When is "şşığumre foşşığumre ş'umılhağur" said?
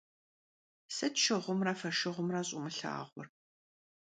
1.23-3.27